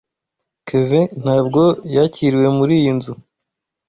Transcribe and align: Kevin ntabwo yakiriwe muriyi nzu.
Kevin 0.67 1.07
ntabwo 1.23 1.61
yakiriwe 1.95 2.47
muriyi 2.57 2.91
nzu. 2.97 3.13